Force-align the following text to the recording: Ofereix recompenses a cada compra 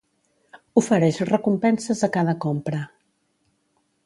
Ofereix 0.81 1.19
recompenses 1.33 2.01
a 2.03 2.09
cada 2.17 2.35
compra 2.47 2.81